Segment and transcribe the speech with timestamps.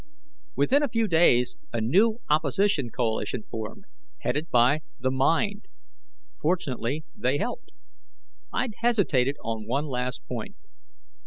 [0.55, 3.85] Within a few days, a new opposition coalition formed,
[4.21, 5.67] headed by the Mind.
[6.39, 7.69] Fortunately, they helped.
[8.51, 10.55] I'd hesitated on one last point.